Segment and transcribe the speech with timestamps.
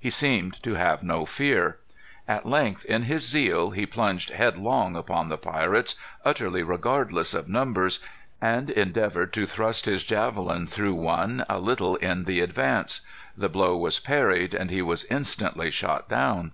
[0.00, 1.76] He seemed to have no fear.
[2.26, 8.00] At length, in his zeal, he plunged headlong upon the pirates, utterly regardless of numbers,
[8.40, 13.02] and endeavored to thrust his javelin through one a little in the advance.
[13.36, 16.52] The blow was parried, and he was instantly shot down.